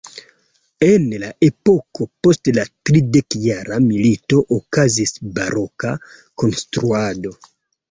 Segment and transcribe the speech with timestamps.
[0.85, 7.39] En la epoko post la tridekjara milito okazis baroka konstruado.